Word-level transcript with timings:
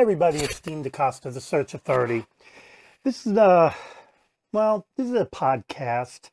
everybody, 0.00 0.38
it's 0.38 0.58
Dean 0.60 0.82
DaCosta, 0.82 1.30
the 1.30 1.42
Search 1.42 1.74
Authority. 1.74 2.24
This 3.04 3.26
is 3.26 3.36
a, 3.36 3.74
well, 4.50 4.86
this 4.96 5.08
is 5.08 5.14
a 5.14 5.26
podcast. 5.26 6.30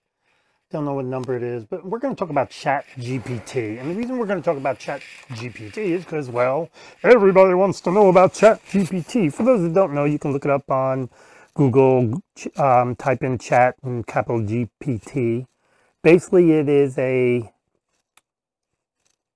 Don't 0.72 0.86
know 0.86 0.94
what 0.94 1.06
number 1.06 1.36
it 1.36 1.44
is, 1.44 1.66
but 1.66 1.86
we're 1.86 2.00
going 2.00 2.16
to 2.16 2.20
talk 2.20 2.30
about 2.30 2.50
Chat 2.50 2.86
GPT. 2.98 3.80
And 3.80 3.92
the 3.92 3.96
reason 3.96 4.18
we're 4.18 4.26
going 4.26 4.42
to 4.42 4.46
talk 4.46 4.58
about 4.58 4.80
Chat 4.80 5.02
GPT 5.32 5.78
is 5.80 6.06
because, 6.06 6.30
well, 6.30 6.70
everybody 7.04 7.56
wants 7.56 7.82
to 7.82 7.92
know 7.92 8.08
about 8.10 8.34
Chat 8.34 8.62
GPT. 8.68 9.34
For 9.34 9.44
those 9.44 9.62
that 9.64 9.74
don't 9.74 9.94
know, 9.94 10.06
you 10.06 10.20
can 10.20 10.32
look 10.32 10.46
it 10.46 10.52
up 10.52 10.72
on 10.72 11.10
Google, 11.56 12.24
um, 12.56 12.96
type 12.96 13.22
in 13.22 13.38
chat 13.38 13.76
and 13.84 14.08
capital 14.08 14.40
GPT. 14.42 15.46
Basically, 16.04 16.54
it 16.54 16.70
is 16.70 16.98
a 16.98 17.52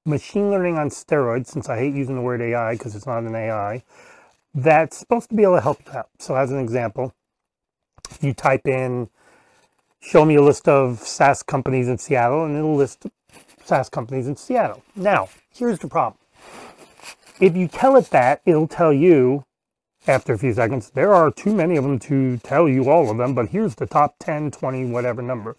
machine 0.05 0.51
learning 0.51 0.77
on 0.77 0.89
steroids, 0.89 1.47
since 1.47 1.69
I 1.69 1.77
hate 1.79 1.95
using 1.95 2.15
the 2.15 2.21
word 2.21 2.41
AI 2.41 2.73
because 2.73 2.95
it's 2.95 3.07
not 3.07 3.23
an 3.23 3.35
AI, 3.35 3.83
that's 4.53 4.97
supposed 4.97 5.29
to 5.29 5.35
be 5.35 5.43
able 5.43 5.55
to 5.55 5.61
help 5.61 5.79
you 5.85 5.91
out. 5.97 6.09
So 6.19 6.35
as 6.35 6.51
an 6.51 6.59
example, 6.59 7.13
you 8.21 8.33
type 8.33 8.67
in, 8.67 9.09
show 10.01 10.25
me 10.25 10.35
a 10.35 10.41
list 10.41 10.67
of 10.67 10.99
SaaS 10.99 11.43
companies 11.43 11.87
in 11.87 11.97
Seattle, 11.97 12.45
and 12.45 12.57
it'll 12.57 12.75
list 12.75 13.05
SaaS 13.63 13.89
companies 13.89 14.27
in 14.27 14.35
Seattle. 14.35 14.83
Now, 14.95 15.29
here's 15.49 15.79
the 15.79 15.87
problem. 15.87 16.19
If 17.39 17.55
you 17.55 17.67
tell 17.67 17.95
it 17.95 18.05
that, 18.11 18.41
it'll 18.45 18.67
tell 18.67 18.93
you 18.93 19.45
after 20.07 20.33
a 20.33 20.37
few 20.37 20.53
seconds, 20.53 20.89
there 20.91 21.13
are 21.13 21.31
too 21.31 21.53
many 21.53 21.77
of 21.77 21.83
them 21.83 21.99
to 21.99 22.37
tell 22.37 22.67
you 22.67 22.89
all 22.89 23.11
of 23.11 23.17
them, 23.17 23.35
but 23.35 23.49
here's 23.49 23.75
the 23.75 23.85
top 23.85 24.15
10, 24.19 24.51
20, 24.51 24.85
whatever 24.85 25.21
number. 25.21 25.55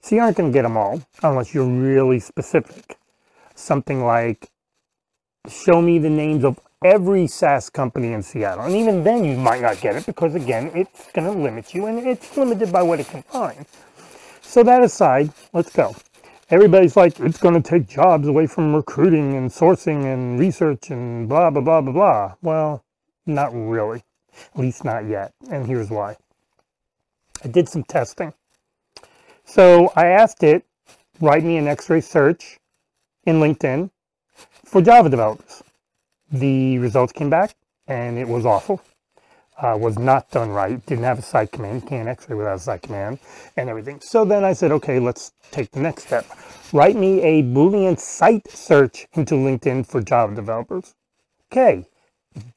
So 0.00 0.16
you 0.16 0.22
aren't 0.22 0.36
going 0.36 0.50
to 0.50 0.54
get 0.54 0.62
them 0.62 0.76
all 0.76 1.02
unless 1.22 1.54
you're 1.54 1.68
really 1.68 2.18
specific 2.18 2.96
something 3.54 4.04
like 4.04 4.50
show 5.48 5.82
me 5.82 5.98
the 5.98 6.10
names 6.10 6.44
of 6.44 6.58
every 6.84 7.26
SaaS 7.26 7.70
company 7.70 8.12
in 8.12 8.22
Seattle. 8.22 8.64
And 8.64 8.74
even 8.74 9.04
then 9.04 9.24
you 9.24 9.36
might 9.36 9.62
not 9.62 9.80
get 9.80 9.96
it 9.96 10.06
because 10.06 10.34
again, 10.34 10.70
it's 10.74 11.10
going 11.12 11.32
to 11.32 11.38
limit 11.38 11.74
you 11.74 11.86
and 11.86 11.98
it's 12.06 12.36
limited 12.36 12.72
by 12.72 12.82
what 12.82 13.00
it 13.00 13.08
can 13.08 13.22
find. 13.22 13.66
So 14.42 14.62
that 14.62 14.82
aside, 14.82 15.32
let's 15.52 15.72
go. 15.72 15.94
Everybody's 16.50 16.96
like, 16.96 17.18
it's 17.20 17.38
going 17.38 17.54
to 17.54 17.62
take 17.62 17.88
jobs 17.88 18.28
away 18.28 18.46
from 18.46 18.74
recruiting 18.74 19.34
and 19.34 19.50
sourcing 19.50 20.12
and 20.12 20.38
research 20.38 20.90
and 20.90 21.28
blah, 21.28 21.48
blah, 21.50 21.62
blah, 21.62 21.80
blah, 21.80 21.92
blah. 21.92 22.34
Well, 22.42 22.84
not 23.24 23.52
really. 23.54 24.02
At 24.54 24.60
least 24.60 24.84
not 24.84 25.06
yet. 25.06 25.32
And 25.50 25.66
here's 25.66 25.88
why. 25.88 26.16
I 27.44 27.48
did 27.48 27.68
some 27.68 27.84
testing. 27.84 28.34
So 29.44 29.92
I 29.96 30.06
asked 30.06 30.42
it, 30.42 30.64
write 31.20 31.44
me 31.44 31.56
an 31.56 31.68
x-ray 31.68 32.00
search 32.00 32.58
in 33.24 33.36
LinkedIn 33.36 33.90
for 34.64 34.82
Java 34.82 35.08
developers. 35.08 35.62
The 36.32 36.78
results 36.78 37.12
came 37.12 37.30
back 37.30 37.54
and 37.86 38.18
it 38.18 38.26
was 38.26 38.46
awful. 38.46 38.80
Uh, 39.60 39.76
was 39.78 39.98
not 39.98 40.30
done 40.30 40.48
right, 40.48 40.84
didn't 40.86 41.04
have 41.04 41.18
a 41.18 41.22
site 41.22 41.52
command, 41.52 41.86
can't 41.86 42.08
x-ray 42.08 42.34
without 42.34 42.56
a 42.56 42.58
site 42.58 42.82
command 42.82 43.18
and 43.56 43.68
everything. 43.68 44.00
So 44.00 44.24
then 44.24 44.44
I 44.44 44.54
said, 44.54 44.72
okay, 44.72 44.98
let's 44.98 45.32
take 45.50 45.70
the 45.70 45.80
next 45.80 46.06
step. 46.06 46.26
Write 46.72 46.96
me 46.96 47.20
a 47.20 47.42
Boolean 47.42 47.98
site 47.98 48.50
search 48.50 49.06
into 49.12 49.34
LinkedIn 49.34 49.86
for 49.86 50.00
Java 50.00 50.34
developers. 50.34 50.94
Okay, 51.52 51.84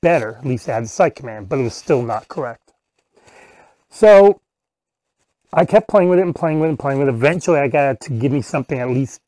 better, 0.02 0.38
at 0.38 0.46
least 0.46 0.70
I 0.70 0.76
had 0.76 0.86
the 0.86 0.88
site 0.88 1.16
command, 1.16 1.50
but 1.50 1.60
it 1.60 1.64
was 1.64 1.76
still 1.76 2.02
not 2.02 2.30
correct. 2.30 2.72
So 3.90 4.40
I 5.54 5.66
kept 5.66 5.90
playing 5.90 6.10
with 6.10 6.20
it 6.20 6.24
and 6.24 6.34
playing 6.34 6.62
with 6.62 6.68
it 6.68 6.72
and 6.72 6.80
playing 6.80 7.00
with 7.00 7.10
it. 7.10 7.14
Eventually 7.14 7.60
I 7.60 7.68
got 7.68 7.92
it 7.92 8.02
to 8.02 8.14
give 8.14 8.32
me 8.32 8.42
something 8.42 8.80
at 8.80 8.90
least 8.90 9.22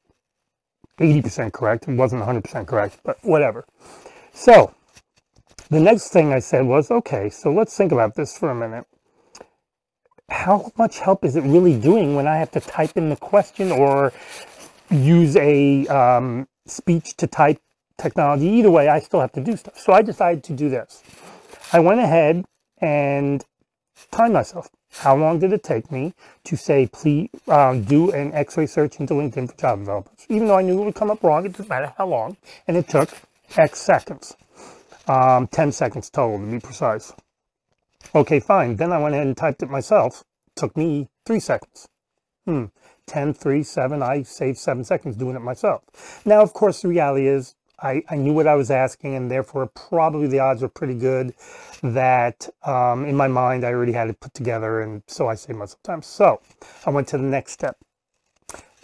80% 0.99 1.53
correct. 1.53 1.87
It 1.87 1.95
wasn't 1.95 2.23
100% 2.23 2.65
correct, 2.65 2.99
but 3.03 3.17
whatever. 3.23 3.65
So 4.37 4.71
the 5.71 5.79
next 5.79 6.09
thing 6.09 6.31
I 6.31 6.37
said 6.37 6.67
was, 6.67 6.91
okay, 6.91 7.27
so 7.27 7.51
let's 7.51 7.75
think 7.75 7.91
about 7.91 8.13
this 8.13 8.37
for 8.37 8.51
a 8.51 8.55
minute. 8.55 8.85
How 10.29 10.71
much 10.77 10.99
help 10.99 11.25
is 11.25 11.35
it 11.35 11.41
really 11.41 11.77
doing 11.77 12.15
when 12.15 12.27
I 12.27 12.37
have 12.37 12.51
to 12.51 12.59
type 12.59 12.95
in 12.95 13.09
the 13.09 13.15
question 13.15 13.71
or 13.71 14.13
use 14.91 15.35
a 15.37 15.87
um, 15.87 16.47
speech 16.67 17.17
to 17.17 17.25
type 17.25 17.59
technology? 17.97 18.47
Either 18.47 18.69
way, 18.69 18.87
I 18.87 18.99
still 18.99 19.21
have 19.21 19.31
to 19.31 19.41
do 19.41 19.57
stuff. 19.57 19.79
So 19.79 19.91
I 19.91 20.03
decided 20.03 20.43
to 20.45 20.53
do 20.53 20.69
this. 20.69 21.01
I 21.73 21.79
went 21.79 21.99
ahead 21.99 22.45
and 22.79 23.43
timed 24.11 24.35
myself. 24.35 24.69
How 24.91 25.17
long 25.17 25.39
did 25.39 25.51
it 25.51 25.63
take 25.63 25.91
me 25.91 26.13
to 26.43 26.55
say, 26.55 26.87
please 26.93 27.29
um, 27.47 27.83
do 27.83 28.11
an 28.11 28.33
x-ray 28.33 28.67
search 28.67 28.99
into 28.99 29.15
LinkedIn 29.15 29.49
for 29.49 29.57
Java 29.57 29.79
developers? 29.79 30.25
Even 30.29 30.47
though 30.47 30.57
I 30.57 30.61
knew 30.61 30.79
it 30.79 30.85
would 30.85 30.95
come 30.95 31.09
up 31.09 31.23
wrong, 31.23 31.43
it 31.43 31.53
doesn't 31.53 31.69
matter 31.69 31.91
how 31.97 32.07
long. 32.07 32.37
And 32.67 32.77
it 32.77 32.87
took 32.87 33.09
X 33.55 33.79
seconds, 33.79 34.35
um, 35.07 35.47
10 35.47 35.71
seconds 35.71 36.09
total 36.09 36.39
to 36.39 36.45
be 36.45 36.59
precise. 36.59 37.13
Okay, 38.13 38.39
fine. 38.39 38.75
Then 38.75 38.91
I 38.91 38.99
went 38.99 39.15
ahead 39.15 39.27
and 39.27 39.37
typed 39.37 39.63
it 39.63 39.69
myself. 39.69 40.23
Took 40.55 40.75
me 40.75 41.07
three 41.25 41.39
seconds. 41.39 41.87
Hmm. 42.45 42.65
10, 43.07 43.33
3, 43.33 43.63
7, 43.63 44.03
I 44.03 44.21
saved 44.23 44.57
seven 44.57 44.83
seconds 44.83 45.15
doing 45.15 45.35
it 45.35 45.41
myself. 45.41 45.81
Now, 46.25 46.41
of 46.41 46.53
course, 46.53 46.81
the 46.81 46.89
reality 46.89 47.27
is 47.27 47.55
I, 47.79 48.03
I 48.09 48.15
knew 48.15 48.33
what 48.33 48.47
I 48.47 48.55
was 48.55 48.69
asking, 48.69 49.15
and 49.15 49.31
therefore 49.31 49.67
probably 49.67 50.27
the 50.27 50.39
odds 50.39 50.61
were 50.61 50.67
pretty 50.67 50.95
good 50.95 51.33
that 51.81 52.49
um, 52.63 53.05
in 53.05 53.15
my 53.15 53.27
mind 53.27 53.63
I 53.65 53.71
already 53.71 53.93
had 53.93 54.09
it 54.09 54.19
put 54.19 54.33
together, 54.33 54.81
and 54.81 55.03
so 55.07 55.27
I 55.27 55.35
saved 55.35 55.57
myself 55.57 55.81
time. 55.83 56.01
So 56.01 56.41
I 56.85 56.89
went 56.89 57.07
to 57.09 57.17
the 57.17 57.23
next 57.23 57.53
step. 57.53 57.77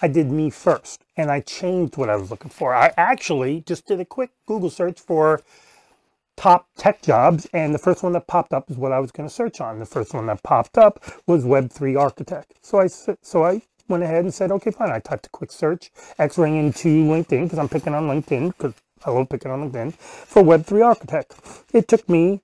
I 0.01 0.07
did 0.07 0.31
me 0.31 0.49
first, 0.49 1.02
and 1.17 1.31
I 1.31 1.41
changed 1.41 1.97
what 1.97 2.09
I 2.09 2.15
was 2.15 2.31
looking 2.31 2.51
for. 2.51 2.73
I 2.73 2.91
actually 2.97 3.61
just 3.61 3.87
did 3.87 3.99
a 3.99 4.05
quick 4.05 4.31
Google 4.47 4.69
search 4.69 4.99
for 4.99 5.41
top 6.35 6.67
tech 6.77 7.01
jobs, 7.01 7.47
and 7.53 7.73
the 7.73 7.79
first 7.79 8.03
one 8.03 8.13
that 8.13 8.27
popped 8.27 8.53
up 8.53 8.69
is 8.71 8.77
what 8.77 8.91
I 8.91 8.99
was 8.99 9.11
going 9.11 9.27
to 9.27 9.33
search 9.33 9.61
on. 9.61 9.79
The 9.79 9.85
first 9.85 10.13
one 10.13 10.25
that 10.27 10.43
popped 10.43 10.77
up 10.77 11.03
was 11.27 11.45
Web3 11.45 11.99
architect. 11.99 12.53
So 12.61 12.79
I 12.79 12.87
so 12.87 13.43
I 13.45 13.61
went 13.87 14.03
ahead 14.03 14.23
and 14.23 14.33
said, 14.33 14.51
okay, 14.51 14.71
fine. 14.71 14.91
I 14.91 14.99
typed 14.99 15.27
a 15.27 15.29
quick 15.29 15.51
search, 15.51 15.91
X-ray 16.17 16.57
into 16.57 17.05
LinkedIn 17.05 17.43
because 17.45 17.59
I'm 17.59 17.69
picking 17.69 17.93
on 17.93 18.03
LinkedIn 18.09 18.49
because 18.57 18.73
I 19.05 19.11
love 19.11 19.29
picking 19.29 19.51
on 19.51 19.69
LinkedIn 19.71 19.93
for 19.95 20.43
Web3 20.43 20.85
Architect. 20.85 21.35
It 21.73 21.87
took 21.87 22.07
me 22.09 22.41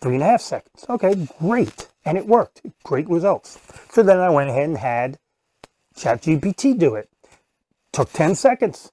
three 0.00 0.14
and 0.14 0.22
a 0.22 0.26
half 0.26 0.42
seconds. 0.42 0.84
Okay, 0.88 1.28
great. 1.40 1.88
And 2.04 2.18
it 2.18 2.26
worked. 2.26 2.62
Great 2.84 3.08
results. 3.08 3.58
So 3.90 4.02
then 4.02 4.18
I 4.18 4.30
went 4.30 4.50
ahead 4.50 4.68
and 4.68 4.78
had 4.78 5.18
ChatGPT 5.96 6.78
do 6.78 6.94
it. 6.94 7.08
Took 7.96 8.12
10 8.12 8.34
seconds. 8.34 8.92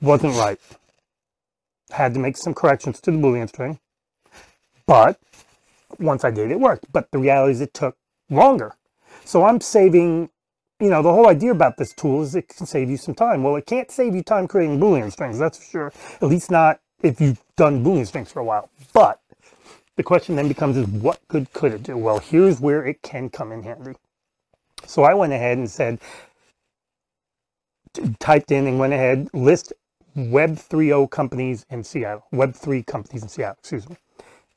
Wasn't 0.00 0.36
right. 0.36 0.60
Had 1.90 2.14
to 2.14 2.20
make 2.20 2.36
some 2.36 2.54
corrections 2.54 3.00
to 3.00 3.10
the 3.10 3.16
Boolean 3.18 3.48
string. 3.48 3.80
But 4.86 5.18
once 5.98 6.22
I 6.22 6.30
did, 6.30 6.52
it 6.52 6.60
worked. 6.60 6.86
But 6.92 7.10
the 7.10 7.18
reality 7.18 7.50
is 7.50 7.60
it 7.60 7.74
took 7.74 7.96
longer. 8.30 8.76
So 9.24 9.44
I'm 9.44 9.60
saving 9.60 10.30
you 10.78 10.88
know, 10.88 11.02
the 11.02 11.12
whole 11.12 11.28
idea 11.28 11.50
about 11.50 11.78
this 11.78 11.92
tool 11.92 12.22
is 12.22 12.36
it 12.36 12.46
can 12.46 12.64
save 12.64 12.88
you 12.88 12.96
some 12.96 13.16
time. 13.16 13.42
Well, 13.42 13.56
it 13.56 13.66
can't 13.66 13.90
save 13.90 14.14
you 14.14 14.22
time 14.22 14.46
creating 14.46 14.78
Boolean 14.78 15.10
strings, 15.10 15.36
that's 15.36 15.58
for 15.58 15.64
sure. 15.64 15.92
At 16.22 16.28
least 16.28 16.48
not 16.48 16.78
if 17.02 17.20
you've 17.20 17.42
done 17.56 17.84
Boolean 17.84 18.06
strings 18.06 18.30
for 18.30 18.38
a 18.38 18.44
while. 18.44 18.70
But 18.92 19.20
the 19.96 20.04
question 20.04 20.36
then 20.36 20.46
becomes 20.46 20.76
is 20.76 20.86
what 20.86 21.18
good 21.26 21.52
could 21.52 21.72
it 21.72 21.82
do? 21.82 21.96
Well, 21.96 22.20
here's 22.20 22.60
where 22.60 22.86
it 22.86 23.02
can 23.02 23.30
come 23.30 23.50
in 23.50 23.64
handy. 23.64 23.96
So 24.86 25.02
I 25.02 25.14
went 25.14 25.32
ahead 25.32 25.58
and 25.58 25.68
said, 25.68 25.98
typed 28.18 28.50
in 28.50 28.66
and 28.66 28.78
went 28.78 28.92
ahead, 28.92 29.28
list 29.32 29.72
Web 30.14 30.56
3.0 30.56 31.10
companies 31.10 31.64
in 31.70 31.84
Seattle, 31.84 32.24
Web 32.32 32.54
3 32.54 32.82
companies 32.82 33.22
in 33.22 33.28
Seattle, 33.28 33.56
excuse 33.60 33.88
me. 33.88 33.96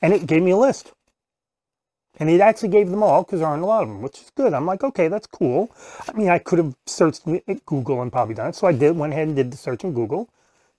And 0.00 0.12
it 0.12 0.26
gave 0.26 0.42
me 0.42 0.50
a 0.50 0.56
list. 0.56 0.92
And 2.18 2.28
it 2.28 2.40
actually 2.40 2.68
gave 2.68 2.90
them 2.90 3.02
all 3.02 3.22
because 3.22 3.40
there 3.40 3.48
aren't 3.48 3.62
a 3.62 3.66
lot 3.66 3.82
of 3.82 3.88
them, 3.88 4.02
which 4.02 4.20
is 4.20 4.30
good. 4.34 4.52
I'm 4.52 4.66
like, 4.66 4.84
okay, 4.84 5.08
that's 5.08 5.26
cool. 5.26 5.70
I 6.08 6.12
mean, 6.12 6.28
I 6.28 6.38
could 6.38 6.58
have 6.58 6.74
searched 6.86 7.26
at 7.26 7.64
Google 7.64 8.02
and 8.02 8.12
probably 8.12 8.34
done 8.34 8.48
it. 8.48 8.54
So 8.54 8.66
I 8.66 8.72
did, 8.72 8.96
went 8.96 9.12
ahead 9.12 9.28
and 9.28 9.36
did 9.36 9.50
the 9.50 9.56
search 9.56 9.82
in 9.84 9.94
Google. 9.94 10.28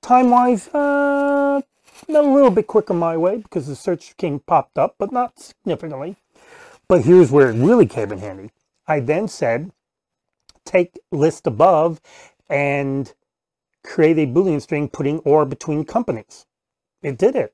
Time-wise, 0.02 0.68
uh, 0.70 1.62
a 2.10 2.12
little 2.12 2.52
bit 2.52 2.68
quicker 2.68 2.94
my 2.94 3.18
way 3.18 3.38
because 3.38 3.68
the 3.68 3.76
search 3.76 4.16
king 4.18 4.40
popped 4.40 4.78
up, 4.78 4.96
but 4.98 5.12
not 5.12 5.40
significantly. 5.40 6.18
But 6.88 7.06
here's 7.06 7.32
where 7.32 7.50
it 7.50 7.56
really 7.56 7.86
came 7.86 8.12
in 8.12 8.20
handy. 8.20 8.52
I 8.88 9.00
then 9.00 9.28
said, 9.28 9.72
take 10.66 11.00
list 11.12 11.48
above 11.48 12.02
and 12.50 13.14
create 13.84 14.18
a 14.18 14.26
Boolean 14.26 14.62
string 14.62 14.90
putting 14.90 15.20
or 15.20 15.46
between 15.46 15.86
companies. 15.86 16.46
It 17.02 17.18
did 17.18 17.36
it. 17.36 17.54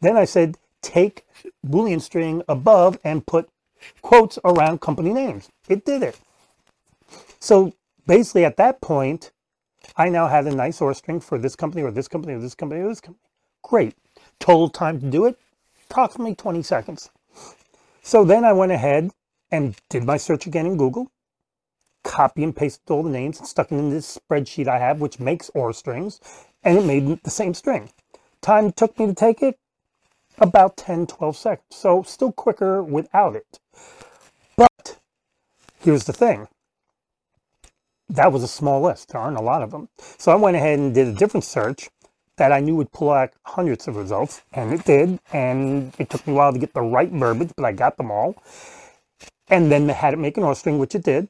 Then 0.00 0.16
I 0.16 0.24
said, 0.24 0.58
take 0.82 1.26
Boolean 1.66 2.00
string 2.00 2.42
above 2.48 2.98
and 3.04 3.26
put 3.26 3.48
quotes 4.02 4.38
around 4.44 4.80
company 4.80 5.12
names. 5.12 5.48
It 5.68 5.84
did 5.84 6.02
it. 6.02 6.18
So 7.40 7.74
basically 8.06 8.44
at 8.44 8.56
that 8.56 8.80
point, 8.80 9.32
I 9.96 10.08
now 10.08 10.28
had 10.28 10.46
a 10.46 10.54
nice 10.54 10.80
or 10.80 10.94
string 10.94 11.20
for 11.20 11.38
this 11.38 11.56
company 11.56 11.82
or 11.82 11.90
this 11.90 12.08
company 12.08 12.34
or 12.34 12.40
this 12.40 12.54
company 12.54 12.80
or 12.80 12.88
this 12.88 13.00
company. 13.00 13.22
Great. 13.62 13.94
Total 14.40 14.68
time 14.68 15.00
to 15.00 15.10
do 15.10 15.26
it, 15.26 15.38
approximately 15.90 16.34
20 16.34 16.62
seconds. 16.62 17.10
So 18.02 18.24
then 18.24 18.44
I 18.44 18.52
went 18.52 18.72
ahead 18.72 19.10
and 19.50 19.74
did 19.88 20.04
my 20.04 20.16
search 20.16 20.46
again 20.46 20.66
in 20.66 20.76
Google, 20.76 21.10
copy 22.04 22.44
and 22.44 22.54
pasted 22.54 22.90
all 22.90 23.02
the 23.02 23.10
names 23.10 23.38
and 23.38 23.48
stuck 23.48 23.72
it 23.72 23.76
in 23.76 23.90
this 23.90 24.18
spreadsheet 24.18 24.68
I 24.68 24.78
have, 24.78 25.00
which 25.00 25.18
makes 25.18 25.50
OR 25.54 25.72
strings, 25.72 26.20
and 26.62 26.78
it 26.78 26.84
made 26.84 27.22
the 27.24 27.30
same 27.30 27.54
string. 27.54 27.90
Time 28.40 28.70
took 28.70 28.98
me 28.98 29.06
to 29.06 29.14
take 29.14 29.42
it, 29.42 29.58
about 30.38 30.76
10, 30.76 31.06
12 31.06 31.36
seconds. 31.36 31.66
So 31.70 32.02
still 32.02 32.32
quicker 32.32 32.82
without 32.82 33.36
it. 33.36 33.58
But 34.56 34.98
here's 35.80 36.04
the 36.04 36.12
thing. 36.12 36.48
That 38.08 38.32
was 38.32 38.42
a 38.42 38.48
small 38.48 38.82
list. 38.82 39.08
There 39.08 39.20
aren't 39.20 39.38
a 39.38 39.42
lot 39.42 39.62
of 39.62 39.70
them. 39.70 39.88
So 40.18 40.30
I 40.30 40.36
went 40.36 40.56
ahead 40.56 40.78
and 40.78 40.94
did 40.94 41.08
a 41.08 41.12
different 41.12 41.44
search 41.44 41.88
that 42.36 42.52
I 42.52 42.60
knew 42.60 42.74
would 42.76 42.92
pull 42.92 43.10
out 43.10 43.32
hundreds 43.44 43.86
of 43.88 43.96
results, 43.96 44.42
and 44.52 44.72
it 44.72 44.84
did. 44.84 45.18
And 45.32 45.94
it 45.98 46.10
took 46.10 46.26
me 46.26 46.32
a 46.32 46.36
while 46.36 46.52
to 46.52 46.58
get 46.58 46.74
the 46.74 46.82
right 46.82 47.10
verbiage, 47.10 47.52
but 47.56 47.64
I 47.64 47.72
got 47.72 47.96
them 47.96 48.10
all. 48.10 48.42
And 49.48 49.70
then 49.70 49.88
had 49.88 50.14
it 50.14 50.18
make 50.18 50.36
an 50.36 50.42
OR 50.42 50.54
string, 50.54 50.78
which 50.78 50.94
it 50.94 51.04
did. 51.04 51.28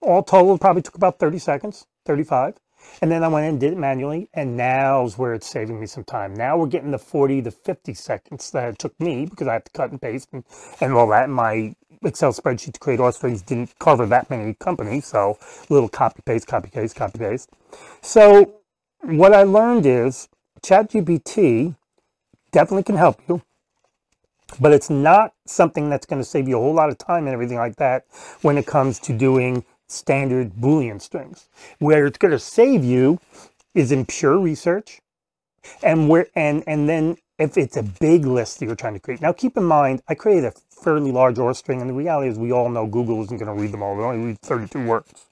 All 0.00 0.22
total, 0.22 0.56
probably 0.58 0.82
took 0.82 0.94
about 0.94 1.18
30 1.18 1.38
seconds, 1.38 1.86
35. 2.06 2.54
And 3.02 3.10
then 3.10 3.22
I 3.22 3.28
went 3.28 3.46
and 3.46 3.60
did 3.60 3.74
it 3.74 3.78
manually, 3.78 4.28
and 4.32 4.56
now's 4.56 5.18
where 5.18 5.34
it's 5.34 5.46
saving 5.46 5.78
me 5.78 5.86
some 5.86 6.04
time. 6.04 6.34
Now 6.34 6.56
we're 6.56 6.66
getting 6.66 6.90
the 6.90 6.98
40 6.98 7.42
to 7.42 7.50
50 7.50 7.94
seconds 7.94 8.50
that 8.52 8.68
it 8.70 8.78
took 8.78 8.98
me 8.98 9.26
because 9.26 9.46
I 9.46 9.54
have 9.54 9.64
to 9.64 9.70
cut 9.72 9.90
and 9.90 10.00
paste 10.00 10.28
and, 10.32 10.44
and 10.80 10.94
all 10.94 11.06
that. 11.08 11.28
My 11.28 11.74
Excel 12.02 12.32
spreadsheet 12.32 12.72
to 12.72 12.80
create 12.80 12.98
OR 12.98 13.12
strings 13.12 13.42
didn't 13.42 13.78
cover 13.78 14.06
that 14.06 14.30
many 14.30 14.54
companies, 14.54 15.06
so 15.06 15.38
little 15.68 15.88
copy 15.88 16.22
paste, 16.24 16.46
copy 16.46 16.70
paste, 16.70 16.96
copy 16.96 17.18
paste. 17.18 17.50
So 18.00 18.54
what 19.02 19.34
I 19.34 19.42
learned 19.42 19.84
is 19.84 20.28
ChatGPT 20.62 21.76
definitely 22.52 22.84
can 22.84 22.96
help 22.96 23.20
you, 23.28 23.42
but 24.58 24.72
it's 24.72 24.88
not 24.88 25.34
something 25.46 25.90
that's 25.90 26.06
going 26.06 26.20
to 26.20 26.28
save 26.28 26.48
you 26.48 26.56
a 26.56 26.60
whole 26.60 26.74
lot 26.74 26.88
of 26.88 26.96
time 26.96 27.26
and 27.26 27.34
everything 27.34 27.58
like 27.58 27.76
that 27.76 28.06
when 28.40 28.56
it 28.56 28.66
comes 28.66 28.98
to 29.00 29.12
doing 29.12 29.64
standard 29.90 30.54
Boolean 30.54 31.00
strings. 31.00 31.48
Where 31.78 32.06
it's 32.06 32.18
going 32.18 32.32
to 32.32 32.38
save 32.38 32.84
you 32.84 33.18
is 33.74 33.92
in 33.92 34.06
pure 34.06 34.38
research, 34.38 35.00
and 35.82 36.08
where 36.08 36.28
and 36.34 36.64
and 36.66 36.88
then 36.88 37.16
if 37.38 37.56
it's 37.56 37.76
a 37.76 37.82
big 37.82 38.26
list 38.26 38.58
that 38.58 38.66
you're 38.66 38.76
trying 38.76 38.94
to 38.94 39.00
create. 39.00 39.20
Now 39.20 39.32
keep 39.32 39.56
in 39.56 39.64
mind, 39.64 40.02
I 40.08 40.14
created 40.14 40.44
a 40.44 40.52
fairly 40.70 41.10
large 41.10 41.38
OR 41.38 41.54
string, 41.54 41.80
and 41.80 41.88
the 41.88 41.94
reality 41.94 42.28
is 42.28 42.38
we 42.38 42.52
all 42.52 42.68
know 42.68 42.86
Google 42.86 43.22
isn't 43.24 43.38
going 43.38 43.54
to 43.54 43.60
read 43.60 43.72
them 43.72 43.82
all. 43.82 43.96
They 43.96 44.02
only 44.02 44.26
read 44.26 44.40
32 44.42 44.86
words. 44.86 45.26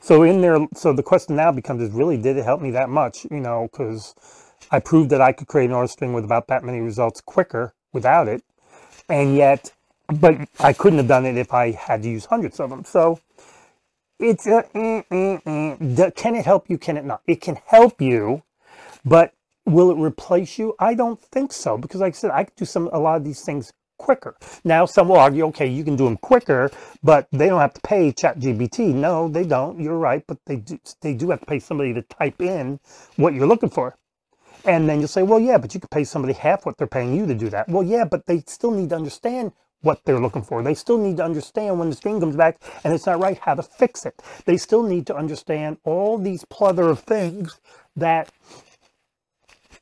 So 0.00 0.22
in 0.22 0.40
there, 0.40 0.58
so 0.74 0.92
the 0.92 1.02
question 1.02 1.36
now 1.36 1.52
becomes 1.52 1.82
is 1.82 1.90
really, 1.90 2.16
did 2.16 2.36
it 2.36 2.44
help 2.44 2.60
me 2.60 2.70
that 2.72 2.88
much? 2.88 3.24
You 3.30 3.40
know, 3.40 3.68
because 3.70 4.14
I 4.70 4.80
proved 4.80 5.10
that 5.10 5.20
I 5.20 5.32
could 5.32 5.46
create 5.46 5.66
an 5.66 5.72
OR 5.72 5.86
string 5.86 6.12
with 6.12 6.24
about 6.24 6.48
that 6.48 6.64
many 6.64 6.80
results 6.80 7.20
quicker 7.20 7.74
without 7.92 8.28
it. 8.28 8.42
And 9.08 9.36
yet, 9.36 9.72
but 10.08 10.48
I 10.60 10.72
couldn't 10.72 10.98
have 10.98 11.08
done 11.08 11.26
it 11.26 11.36
if 11.36 11.52
I 11.52 11.72
had 11.72 12.02
to 12.02 12.08
use 12.08 12.24
hundreds 12.26 12.58
of 12.60 12.70
them. 12.70 12.84
So 12.84 13.20
it's 14.18 14.46
a, 14.46 14.64
mm, 14.74 15.06
mm, 15.08 15.42
mm. 15.42 16.16
can 16.16 16.34
it 16.34 16.44
help 16.44 16.70
you? 16.70 16.78
Can 16.78 16.96
it 16.96 17.04
not? 17.04 17.22
It 17.26 17.40
can 17.40 17.58
help 17.66 18.00
you, 18.00 18.42
but 19.04 19.32
will 19.66 19.90
it 19.90 19.98
replace 19.98 20.58
you? 20.58 20.74
I 20.78 20.94
don't 20.94 21.20
think 21.20 21.52
so 21.52 21.76
because 21.76 22.00
like 22.00 22.14
I 22.14 22.16
said, 22.16 22.30
I 22.30 22.44
could 22.44 22.56
do 22.56 22.64
some, 22.64 22.88
a 22.92 22.98
lot 22.98 23.16
of 23.16 23.24
these 23.24 23.42
things 23.42 23.72
quicker. 23.98 24.36
Now, 24.64 24.86
some 24.86 25.08
will 25.08 25.16
argue, 25.16 25.46
okay, 25.46 25.66
you 25.66 25.84
can 25.84 25.96
do 25.96 26.04
them 26.04 26.16
quicker, 26.16 26.70
but 27.02 27.28
they 27.32 27.48
don't 27.48 27.60
have 27.60 27.74
to 27.74 27.80
pay 27.80 28.12
ChatGPT. 28.12 28.94
No, 28.94 29.28
they 29.28 29.44
don't. 29.44 29.80
You're 29.80 29.98
right, 29.98 30.24
but 30.26 30.38
they 30.46 30.56
do, 30.56 30.78
they 31.00 31.14
do 31.14 31.30
have 31.30 31.40
to 31.40 31.46
pay 31.46 31.58
somebody 31.58 31.94
to 31.94 32.02
type 32.02 32.40
in 32.40 32.80
what 33.16 33.34
you're 33.34 33.46
looking 33.46 33.70
for. 33.70 33.96
And 34.66 34.88
then 34.88 34.98
you'll 34.98 35.08
say, 35.08 35.22
well, 35.22 35.40
yeah, 35.40 35.58
but 35.58 35.74
you 35.74 35.80
could 35.80 35.90
pay 35.90 36.04
somebody 36.04 36.32
half 36.32 36.64
what 36.64 36.78
they're 36.78 36.86
paying 36.86 37.14
you 37.14 37.26
to 37.26 37.34
do 37.34 37.50
that. 37.50 37.68
Well, 37.68 37.82
yeah, 37.82 38.04
but 38.04 38.26
they 38.26 38.42
still 38.46 38.70
need 38.70 38.90
to 38.90 38.96
understand 38.96 39.52
what 39.84 40.04
they're 40.04 40.20
looking 40.20 40.42
for. 40.42 40.62
They 40.62 40.74
still 40.74 40.98
need 40.98 41.18
to 41.18 41.24
understand 41.24 41.78
when 41.78 41.90
the 41.90 41.96
screen 41.96 42.20
comes 42.20 42.36
back 42.36 42.60
and 42.82 42.92
it's 42.92 43.06
not 43.06 43.20
right 43.20 43.38
how 43.38 43.54
to 43.54 43.62
fix 43.62 44.06
it. 44.06 44.22
They 44.44 44.56
still 44.56 44.82
need 44.82 45.06
to 45.08 45.16
understand 45.16 45.78
all 45.84 46.18
these 46.18 46.44
plethora 46.44 46.88
of 46.90 47.00
things 47.00 47.60
that 47.96 48.30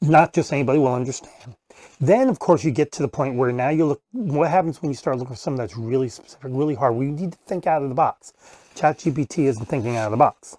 not 0.01 0.33
just 0.33 0.53
anybody 0.53 0.79
will 0.79 0.95
understand. 0.95 1.57
Then, 2.01 2.29
of 2.29 2.39
course, 2.39 2.65
you 2.65 2.73
get 2.73 2.91
to 2.93 3.03
the 3.03 3.09
point 3.09 3.37
where 3.37 3.53
now 3.53 3.69
you 3.69 3.87
look, 3.87 4.03
what 4.11 4.51
happens 4.51 4.83
when 4.83 4.91
you 4.91 4.97
start 4.97 5.19
looking 5.19 5.35
for 5.35 5.41
something 5.41 5.59
that's 5.59 5.77
really 5.77 6.09
specific, 6.09 6.51
really 6.53 6.75
hard? 6.75 6.97
We 6.97 7.07
need 7.07 7.33
to 7.33 7.39
think 7.47 7.67
out 7.67 7.83
of 7.83 7.89
the 7.89 7.95
box. 7.95 8.33
ChatGPT 8.75 9.45
isn't 9.45 9.67
thinking 9.67 9.97
out 9.97 10.07
of 10.07 10.11
the 10.11 10.17
box. 10.17 10.57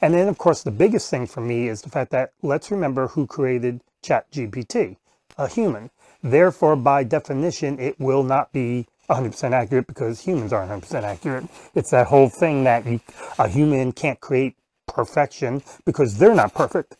And 0.00 0.14
then, 0.14 0.28
of 0.28 0.38
course, 0.38 0.62
the 0.62 0.70
biggest 0.70 1.10
thing 1.10 1.26
for 1.26 1.40
me 1.40 1.68
is 1.68 1.82
the 1.82 1.90
fact 1.90 2.10
that 2.12 2.32
let's 2.42 2.70
remember 2.70 3.08
who 3.08 3.26
created 3.26 3.82
ChatGPT, 4.02 4.96
a 5.36 5.48
human. 5.48 5.90
Therefore, 6.22 6.76
by 6.76 7.04
definition, 7.04 7.78
it 7.80 7.98
will 8.00 8.22
not 8.24 8.52
be 8.52 8.86
100% 9.10 9.52
accurate 9.52 9.86
because 9.86 10.22
humans 10.22 10.52
aren't 10.52 10.70
100% 10.70 11.02
accurate. 11.04 11.46
It's 11.74 11.90
that 11.90 12.08
whole 12.08 12.28
thing 12.28 12.64
that 12.64 12.86
you, 12.86 13.00
a 13.38 13.48
human 13.48 13.92
can't 13.92 14.20
create 14.20 14.56
perfection 14.88 15.62
because 15.86 16.18
they're 16.18 16.34
not 16.34 16.54
perfect. 16.54 16.96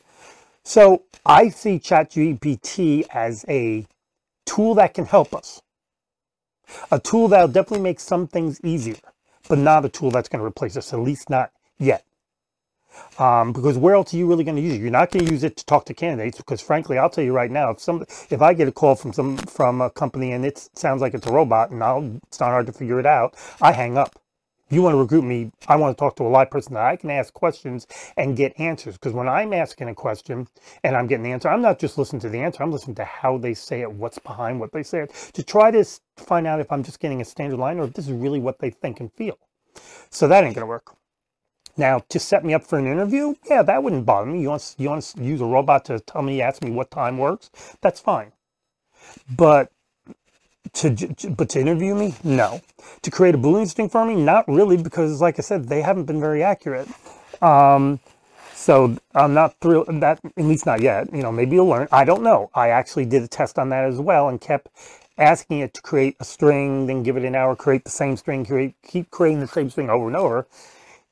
So 0.64 1.04
I 1.26 1.50
see 1.50 1.78
ChatGPT 1.78 3.06
as 3.12 3.44
a 3.48 3.86
tool 4.46 4.74
that 4.76 4.94
can 4.94 5.06
help 5.06 5.34
us. 5.34 5.62
A 6.90 7.00
tool 7.00 7.28
that'll 7.28 7.48
definitely 7.48 7.84
make 7.84 8.00
some 8.00 8.26
things 8.28 8.60
easier, 8.64 8.96
but 9.48 9.58
not 9.58 9.84
a 9.84 9.90
tool 9.90 10.10
that's 10.10 10.28
going 10.28 10.40
to 10.40 10.46
replace 10.46 10.76
us, 10.76 10.92
at 10.92 11.00
least 11.00 11.30
not 11.30 11.52
yet. 11.78 12.04
Um, 13.18 13.52
because 13.52 13.76
where 13.78 13.94
else 13.94 14.14
are 14.14 14.16
you 14.16 14.26
really 14.26 14.44
going 14.44 14.56
to 14.56 14.62
use 14.62 14.74
it? 14.74 14.80
You're 14.80 14.90
not 14.90 15.10
going 15.10 15.26
to 15.26 15.32
use 15.32 15.44
it 15.44 15.56
to 15.56 15.66
talk 15.66 15.86
to 15.86 15.94
candidates 15.94 16.38
because 16.38 16.60
frankly, 16.60 16.98
I'll 16.98 17.10
tell 17.10 17.24
you 17.24 17.32
right 17.32 17.50
now, 17.50 17.70
if 17.70 17.80
some, 17.80 18.04
if 18.30 18.42
I 18.42 18.54
get 18.54 18.68
a 18.68 18.72
call 18.72 18.94
from 18.94 19.12
some, 19.12 19.36
from 19.38 19.80
a 19.80 19.90
company 19.90 20.32
and 20.32 20.44
it 20.44 20.68
sounds 20.74 21.00
like 21.00 21.14
it's 21.14 21.26
a 21.26 21.32
robot 21.32 21.70
and 21.70 21.82
I'll, 21.82 22.18
it's 22.28 22.40
not 22.40 22.50
hard 22.50 22.66
to 22.66 22.72
figure 22.72 23.00
it 23.00 23.06
out, 23.06 23.34
I 23.60 23.72
hang 23.72 23.98
up 23.98 24.18
you 24.70 24.82
want 24.82 24.94
to 24.94 24.98
recruit 24.98 25.22
me, 25.22 25.50
I 25.66 25.76
want 25.76 25.96
to 25.96 26.00
talk 26.00 26.16
to 26.16 26.24
a 26.24 26.28
live 26.28 26.50
person 26.50 26.74
that 26.74 26.84
I 26.84 26.96
can 26.96 27.10
ask 27.10 27.32
questions 27.32 27.86
and 28.16 28.36
get 28.36 28.58
answers. 28.60 28.94
Because 28.94 29.12
when 29.14 29.28
I'm 29.28 29.52
asking 29.52 29.88
a 29.88 29.94
question 29.94 30.46
and 30.84 30.96
I'm 30.96 31.06
getting 31.06 31.24
the 31.24 31.32
answer, 31.32 31.48
I'm 31.48 31.62
not 31.62 31.78
just 31.78 31.96
listening 31.96 32.20
to 32.20 32.28
the 32.28 32.40
answer, 32.40 32.62
I'm 32.62 32.72
listening 32.72 32.96
to 32.96 33.04
how 33.04 33.38
they 33.38 33.54
say 33.54 33.80
it, 33.80 33.90
what's 33.90 34.18
behind 34.18 34.60
what 34.60 34.72
they 34.72 34.82
say 34.82 35.00
it, 35.00 35.30
to 35.32 35.42
try 35.42 35.70
to 35.70 35.84
find 36.16 36.46
out 36.46 36.60
if 36.60 36.70
I'm 36.70 36.82
just 36.82 37.00
getting 37.00 37.20
a 37.20 37.24
standard 37.24 37.58
line 37.58 37.78
or 37.78 37.84
if 37.84 37.94
this 37.94 38.06
is 38.06 38.12
really 38.12 38.40
what 38.40 38.58
they 38.58 38.70
think 38.70 39.00
and 39.00 39.12
feel. 39.12 39.38
So 40.10 40.28
that 40.28 40.44
ain't 40.44 40.54
going 40.54 40.62
to 40.62 40.68
work. 40.68 40.97
Now, 41.78 42.00
to 42.08 42.18
set 42.18 42.44
me 42.44 42.54
up 42.54 42.64
for 42.64 42.78
an 42.78 42.86
interview, 42.86 43.36
yeah, 43.48 43.62
that 43.62 43.82
wouldn't 43.82 44.04
bother 44.04 44.26
me. 44.26 44.42
You 44.42 44.50
want, 44.50 44.74
you 44.78 44.88
want 44.88 45.04
to 45.04 45.22
use 45.22 45.40
a 45.40 45.46
robot 45.46 45.84
to 45.86 46.00
tell 46.00 46.22
me, 46.22 46.42
ask 46.42 46.62
me 46.62 46.72
what 46.72 46.90
time 46.90 47.18
works? 47.18 47.50
That's 47.80 48.00
fine. 48.00 48.32
But 49.34 49.70
to, 50.74 50.90
but 51.30 51.48
to 51.50 51.60
interview 51.60 51.94
me, 51.94 52.14
no. 52.24 52.60
To 53.02 53.10
create 53.10 53.34
a 53.36 53.38
Boolean 53.38 53.68
string 53.68 53.88
for 53.88 54.04
me, 54.04 54.16
not 54.16 54.46
really, 54.48 54.76
because 54.76 55.20
like 55.20 55.38
I 55.38 55.42
said, 55.42 55.68
they 55.68 55.80
haven't 55.80 56.04
been 56.04 56.20
very 56.20 56.42
accurate. 56.42 56.88
Um, 57.40 58.00
so 58.54 58.96
I'm 59.14 59.34
not 59.34 59.54
thrilled 59.60 59.86
that, 60.00 60.18
at 60.24 60.44
least 60.44 60.66
not 60.66 60.82
yet. 60.82 61.12
You 61.14 61.22
know, 61.22 61.30
maybe 61.30 61.54
you'll 61.56 61.68
learn. 61.68 61.86
I 61.92 62.04
don't 62.04 62.24
know. 62.24 62.50
I 62.54 62.70
actually 62.70 63.04
did 63.04 63.22
a 63.22 63.28
test 63.28 63.56
on 63.58 63.68
that 63.68 63.84
as 63.84 64.00
well 64.00 64.28
and 64.28 64.40
kept 64.40 64.68
asking 65.16 65.60
it 65.60 65.74
to 65.74 65.82
create 65.82 66.16
a 66.18 66.24
string, 66.24 66.86
then 66.86 67.04
give 67.04 67.16
it 67.16 67.24
an 67.24 67.36
hour, 67.36 67.54
create 67.54 67.84
the 67.84 67.90
same 67.90 68.16
string, 68.16 68.44
create, 68.44 68.74
keep 68.86 69.10
creating 69.10 69.40
the 69.40 69.46
same 69.46 69.70
string 69.70 69.88
over 69.88 70.08
and 70.08 70.16
over. 70.16 70.46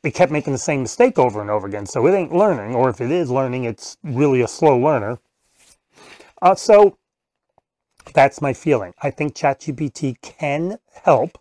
It 0.06 0.14
kept 0.14 0.30
making 0.30 0.52
the 0.52 0.58
same 0.58 0.82
mistake 0.82 1.18
over 1.18 1.40
and 1.40 1.50
over 1.50 1.66
again. 1.66 1.84
So 1.84 2.06
it 2.06 2.14
ain't 2.14 2.32
learning, 2.32 2.76
or 2.76 2.88
if 2.88 3.00
it 3.00 3.10
is 3.10 3.28
learning, 3.28 3.64
it's 3.64 3.96
really 4.04 4.40
a 4.40 4.46
slow 4.46 4.78
learner. 4.78 5.18
Uh, 6.40 6.54
so 6.54 6.96
that's 8.14 8.40
my 8.40 8.52
feeling. 8.52 8.94
I 9.02 9.10
think 9.10 9.34
ChatGPT 9.34 10.14
can 10.22 10.78
help 11.02 11.38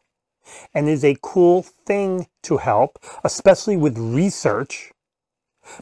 and 0.73 0.89
is 0.89 1.05
a 1.05 1.15
cool 1.21 1.61
thing 1.61 2.25
to 2.41 2.57
help, 2.57 2.97
especially 3.23 3.77
with 3.77 3.99
research, 3.99 4.91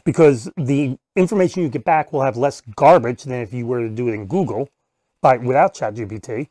because 0.04 0.50
the 0.58 0.98
information 1.16 1.62
you 1.62 1.70
get 1.70 1.86
back 1.86 2.12
will 2.12 2.20
have 2.20 2.36
less 2.36 2.60
garbage 2.76 3.22
than 3.22 3.40
if 3.40 3.54
you 3.54 3.66
were 3.66 3.80
to 3.80 3.88
do 3.88 4.08
it 4.08 4.12
in 4.12 4.26
Google 4.26 4.68
by, 5.22 5.38
without 5.38 5.74
ChatGPT 5.74 6.48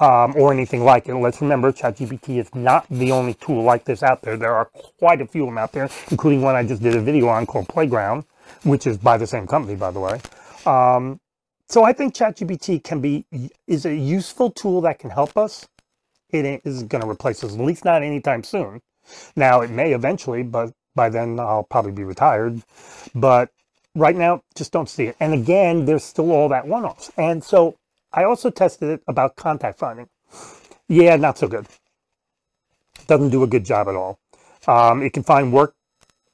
um, 0.00 0.34
or 0.36 0.52
anything 0.52 0.82
like 0.82 1.08
it. 1.08 1.14
Let's 1.14 1.40
remember, 1.40 1.72
ChatGPT 1.72 2.40
is 2.40 2.52
not 2.54 2.86
the 2.90 3.12
only 3.12 3.34
tool 3.34 3.62
like 3.62 3.84
this 3.84 4.02
out 4.02 4.22
there. 4.22 4.36
There 4.36 4.54
are 4.54 4.64
quite 4.98 5.20
a 5.20 5.26
few 5.26 5.44
of 5.44 5.48
them 5.48 5.58
out 5.58 5.72
there, 5.72 5.88
including 6.10 6.42
one 6.42 6.56
I 6.56 6.64
just 6.64 6.82
did 6.82 6.96
a 6.96 7.00
video 7.00 7.28
on 7.28 7.46
called 7.46 7.68
Playground, 7.68 8.24
which 8.64 8.86
is 8.86 8.98
by 8.98 9.16
the 9.18 9.26
same 9.26 9.46
company, 9.46 9.76
by 9.76 9.90
the 9.90 10.00
way. 10.00 10.20
Um, 10.66 11.20
so 11.68 11.84
I 11.84 11.92
think 11.92 12.14
ChatGPT 12.14 12.82
can 12.82 13.00
be 13.00 13.24
is 13.66 13.86
a 13.86 13.94
useful 13.94 14.50
tool 14.50 14.80
that 14.80 14.98
can 14.98 15.10
help 15.10 15.36
us. 15.36 15.68
It 16.30 16.62
isn't 16.64 16.88
going 16.88 17.02
to 17.02 17.08
replace 17.08 17.44
us, 17.44 17.54
at 17.54 17.60
least 17.60 17.84
not 17.84 18.02
anytime 18.02 18.42
soon. 18.42 18.80
Now 19.36 19.60
it 19.60 19.70
may 19.70 19.92
eventually, 19.92 20.42
but 20.42 20.72
by 20.94 21.08
then 21.08 21.38
I'll 21.38 21.64
probably 21.64 21.92
be 21.92 22.04
retired. 22.04 22.62
But 23.14 23.50
right 23.94 24.16
now, 24.16 24.42
just 24.56 24.72
don't 24.72 24.88
see 24.88 25.04
it. 25.04 25.16
And 25.20 25.34
again, 25.34 25.84
there's 25.84 26.04
still 26.04 26.30
all 26.32 26.48
that 26.48 26.66
one-offs. 26.66 27.10
And 27.16 27.42
so 27.42 27.76
I 28.12 28.24
also 28.24 28.50
tested 28.50 28.90
it 28.90 29.02
about 29.08 29.36
contact 29.36 29.78
finding. 29.78 30.08
Yeah, 30.88 31.16
not 31.16 31.38
so 31.38 31.48
good. 31.48 31.66
Doesn't 33.06 33.30
do 33.30 33.42
a 33.42 33.46
good 33.46 33.64
job 33.64 33.88
at 33.88 33.94
all. 33.94 34.18
Um, 34.66 35.02
it 35.02 35.12
can 35.12 35.22
find 35.22 35.52
work 35.52 35.74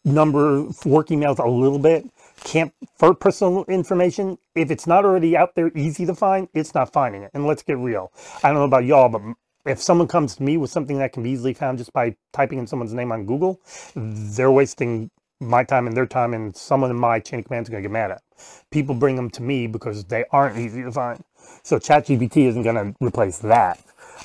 number, 0.04 0.62
work 0.84 1.08
emails 1.08 1.38
a 1.38 1.48
little 1.48 1.78
bit, 1.78 2.06
can't 2.44 2.72
for 2.96 3.14
personal 3.14 3.64
information 3.64 4.38
if 4.54 4.70
it's 4.70 4.86
not 4.86 5.04
already 5.04 5.36
out 5.36 5.54
there 5.54 5.70
easy 5.74 6.06
to 6.06 6.14
find 6.14 6.48
it's 6.54 6.74
not 6.74 6.92
finding 6.92 7.22
it 7.22 7.30
and 7.34 7.46
let's 7.46 7.62
get 7.62 7.78
real 7.78 8.12
i 8.42 8.48
don't 8.48 8.58
know 8.58 8.64
about 8.64 8.84
y'all 8.84 9.08
but 9.08 9.22
if 9.64 9.82
someone 9.82 10.06
comes 10.06 10.36
to 10.36 10.42
me 10.42 10.56
with 10.56 10.70
something 10.70 10.98
that 10.98 11.12
can 11.12 11.22
be 11.22 11.30
easily 11.30 11.54
found 11.54 11.78
just 11.78 11.92
by 11.92 12.14
typing 12.32 12.58
in 12.58 12.66
someone's 12.66 12.94
name 12.94 13.10
on 13.10 13.26
google 13.26 13.60
they're 13.96 14.52
wasting 14.52 15.10
my 15.40 15.64
time 15.64 15.86
and 15.86 15.96
their 15.96 16.06
time 16.06 16.32
and 16.34 16.56
someone 16.56 16.90
in 16.90 16.96
my 16.96 17.18
chain 17.18 17.40
of 17.40 17.46
command 17.46 17.66
is 17.66 17.70
going 17.70 17.82
to 17.82 17.88
get 17.88 17.92
mad 17.92 18.10
at 18.10 18.22
people 18.70 18.94
bring 18.94 19.16
them 19.16 19.30
to 19.30 19.42
me 19.42 19.66
because 19.66 20.04
they 20.04 20.24
aren't 20.30 20.58
easy 20.58 20.82
to 20.82 20.92
find 20.92 21.22
So 21.62 21.78
ChatGPT 21.78 22.46
isn't 22.48 22.62
going 22.62 22.76
to 22.76 22.94
replace 23.04 23.38
that. 23.38 23.80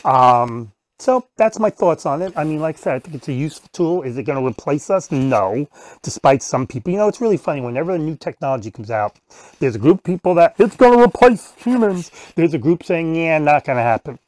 Um, 0.06 0.72
so 1.00 1.26
that's 1.36 1.60
my 1.60 1.72
thoughts 1.72 2.06
on 2.06 2.22
it. 2.22 2.32
I 2.36 2.44
mean, 2.44 2.60
like 2.60 2.78
I 2.78 2.80
said, 2.80 2.96
I 2.96 3.00
think 3.00 3.16
it's 3.16 3.28
a 3.28 3.34
useful 3.34 3.70
tool. 3.74 4.04
Is 4.04 4.18
it 4.18 4.24
going 4.24 4.40
to 4.40 4.48
replace 4.48 4.90
us? 4.92 5.12
No, 5.12 5.68
despite 6.04 6.44
some 6.44 6.68
people. 6.68 6.92
You 6.92 7.00
know, 7.00 7.08
it's 7.08 7.20
really 7.22 7.38
funny. 7.38 7.62
Whenever 7.62 7.94
a 7.94 7.98
new 7.98 8.16
technology 8.16 8.70
comes 8.70 8.92
out, 8.92 9.16
there's 9.60 9.76
a 9.76 9.80
group 9.80 10.00
of 10.00 10.04
people 10.04 10.36
that 10.36 10.56
it's 10.60 10.76
going 10.76 10.98
to 10.98 11.04
replace 11.04 11.54
humans. 11.58 12.12
There's 12.36 12.54
a 12.54 12.60
group 12.60 12.84
saying, 12.84 13.16
yeah, 13.16 13.40
not 13.40 13.66
going 13.66 13.78
to 13.78 13.84
happen. 13.84 14.20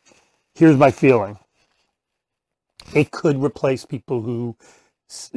Here's 0.55 0.77
my 0.77 0.91
feeling. 0.91 1.38
It 2.95 3.12
could 3.12 3.41
replace 3.43 3.85
people 3.85 4.21
who 4.21 4.55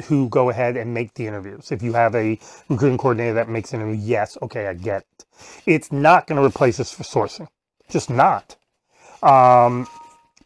who 0.05 0.29
go 0.29 0.51
ahead 0.51 0.77
and 0.77 0.95
make 0.95 1.15
the 1.15 1.27
interviews. 1.27 1.73
If 1.73 1.83
you 1.83 1.93
have 1.93 2.15
a 2.15 2.39
recruiting 2.69 2.99
coordinator 2.99 3.35
that 3.35 3.49
makes 3.49 3.73
an 3.73 3.81
interview, 3.81 4.01
yes, 4.01 4.39
okay, 4.43 4.67
I 4.67 4.75
get 4.75 5.03
it. 5.03 5.25
It's 5.67 5.93
not 5.93 6.27
going 6.27 6.41
to 6.41 6.47
replace 6.47 6.81
us 6.81 6.93
for 6.93 7.03
sourcing. 7.03 7.49
Just 7.89 8.11
not. 8.11 8.57
Um, 9.23 9.87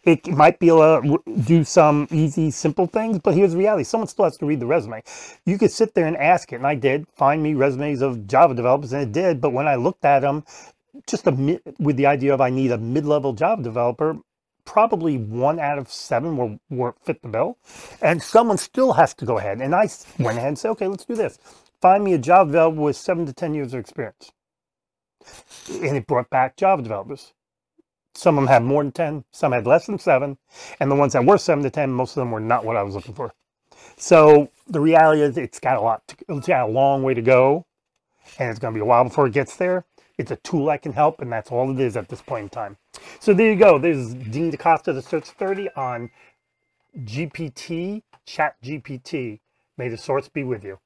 it 0.05 0.27
might 0.29 0.59
be 0.59 0.69
able 0.69 1.03
to 1.03 1.23
do 1.43 1.62
some 1.65 2.09
easy, 2.11 2.50
simple 2.50 2.87
things, 2.87 3.19
but 3.19 3.35
here's 3.35 3.53
the 3.53 3.59
reality. 3.59 3.85
Someone 3.85 4.09
still 4.09 4.25
has 4.25 4.37
to 4.39 4.47
read 4.47 4.61
the 4.61 4.67
resume. 4.67 5.03
You 5.45 5.59
could 5.59 5.71
sit 5.71 5.95
there 5.95 6.07
and 6.07 6.17
ask 6.17 6.53
it, 6.53 6.57
and 6.57 6.67
I 6.67 6.75
did, 6.75 7.07
find 7.17 7.43
me 7.43 7.55
resumes 7.55 8.00
of 8.03 8.27
Java 8.27 8.55
developers, 8.55 8.93
and 8.93 9.03
it 9.03 9.12
did, 9.12 9.41
but 9.41 9.53
when 9.53 9.69
I 9.69 9.77
looked 9.77 10.05
at 10.05 10.21
them, 10.21 10.45
just 11.07 11.27
a, 11.27 11.61
with 11.79 11.97
the 11.97 12.07
idea 12.07 12.35
of 12.35 12.41
I 12.41 12.50
need 12.50 12.73
a 12.73 12.79
mid-level 12.79 13.35
Java 13.35 13.62
developer, 13.62 14.19
probably 14.71 15.19
one 15.19 15.59
out 15.59 15.79
of 15.79 15.91
seven 15.91 16.37
will, 16.37 16.61
will 16.71 16.95
fit 17.03 17.21
the 17.23 17.29
bill. 17.29 17.59
And 18.00 18.23
someone 18.23 18.57
still 18.57 18.93
has 18.93 19.12
to 19.15 19.25
go 19.25 19.37
ahead. 19.37 19.61
And 19.61 19.75
I 19.75 19.89
went 20.21 20.39
ahead 20.39 20.47
and 20.47 20.59
said, 20.59 20.71
okay, 20.71 20.87
let's 20.87 21.05
do 21.05 21.17
this. 21.17 21.41
Find 21.83 22.05
me 22.05 22.12
a 22.12 22.19
Java 22.19 22.53
developer 22.53 22.81
with 22.81 22.97
seven 22.97 23.27
to 23.27 23.33
10 23.33 23.53
years 23.53 23.75
of 23.75 23.81
experience. 23.81 24.31
And 25.69 25.97
it 25.97 26.07
brought 26.07 26.31
back 26.31 26.57
Java 26.57 26.83
developers. 26.83 27.33
Some 28.15 28.39
of 28.39 28.43
them 28.43 28.49
had 28.49 28.62
more 28.62 28.85
than 28.85 28.93
10, 28.93 29.25
some 29.33 29.50
had 29.50 29.67
less 29.67 29.87
than 29.87 29.99
seven. 29.99 30.39
And 30.79 30.89
the 30.89 30.95
ones 30.95 31.15
that 31.15 31.25
were 31.25 31.39
seven 31.39 31.65
to 31.65 31.71
10, 31.71 31.91
most 31.91 32.12
of 32.12 32.21
them 32.21 32.31
were 32.31 32.39
not 32.39 32.65
what 32.65 32.77
I 32.77 32.85
was 32.85 32.95
looking 32.95 33.15
for. 33.15 33.33
So 33.97 34.50
the 34.69 34.81
reality 34.81 35.23
is 35.23 35.37
it's 35.37 35.59
got 35.59 35.79
a 35.79 35.81
lot, 35.81 36.07
to, 36.09 36.17
it's 36.29 36.47
got 36.47 36.69
a 36.69 36.73
long 36.73 37.03
way 37.03 37.15
to 37.15 37.23
go. 37.23 37.67
And 38.39 38.50
it's 38.50 38.61
going 38.61 38.73
to 38.73 38.79
be 38.79 38.83
a 38.83 38.87
while 38.87 39.03
before 39.03 39.27
it 39.27 39.33
gets 39.33 39.57
there. 39.57 39.85
It's 40.17 40.31
a 40.31 40.37
tool 40.37 40.67
that 40.67 40.83
can 40.83 40.93
help, 40.93 41.21
and 41.21 41.33
that's 41.33 41.50
all 41.50 41.71
it 41.73 41.81
is 41.81 41.97
at 41.97 42.09
this 42.09 42.23
point 42.23 42.45
in 42.45 42.49
time. 42.50 42.77
So 43.19 43.35
there 43.35 43.50
you 43.50 43.57
go. 43.57 43.79
There's 43.79 44.14
Dean 44.14 44.50
DaCosta, 44.50 44.93
the 44.93 45.02
Search 45.02 45.29
Authority 45.29 45.69
on 45.76 46.11
GPT, 46.99 48.02
Chat 48.26 48.57
GPT. 48.62 49.40
May 49.79 49.88
the 49.88 49.99
source 49.99 50.29
be 50.29 50.45
with 50.45 50.64
you. 50.64 50.79